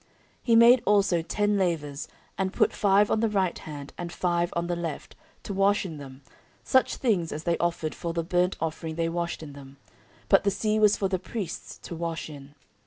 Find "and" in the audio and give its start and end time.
2.35-2.51, 3.99-4.11